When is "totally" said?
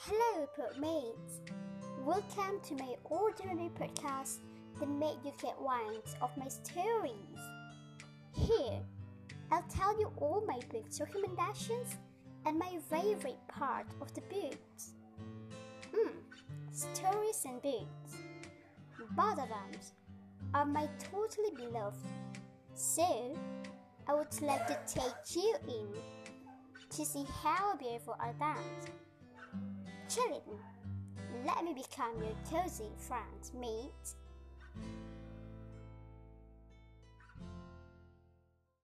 21.10-21.50